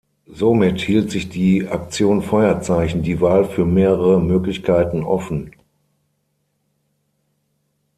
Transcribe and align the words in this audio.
Somit 0.25 0.81
hielt 0.81 1.11
sich 1.11 1.29
die 1.29 1.67
"Aktion 1.67 2.23
Feuerzeichen" 2.23 3.03
die 3.03 3.21
Wahl 3.21 3.45
für 3.45 3.65
mehrere 3.65 4.19
Möglichkeiten 4.19 5.03
offen. 5.03 5.51